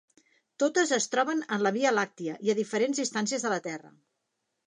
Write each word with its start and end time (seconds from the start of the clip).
Totes 0.61 0.93
es 0.95 1.05
troben 1.15 1.43
en 1.57 1.61
la 1.67 1.73
Via 1.75 1.91
Làctia 1.97 2.39
i 2.47 2.51
a 2.53 2.57
diferents 2.61 3.01
distàncies 3.03 3.47
de 3.49 3.53
la 3.57 3.63
Terra. 3.69 3.93